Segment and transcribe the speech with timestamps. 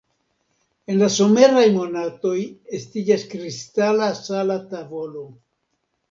[0.91, 2.33] En la someraj monatoj
[2.77, 5.23] estiĝas kristala sala tavolo.